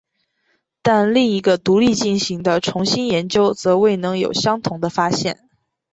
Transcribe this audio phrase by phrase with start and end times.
[0.81, 5.47] 但另一个独立进行的重新研究则未能有相同的发现。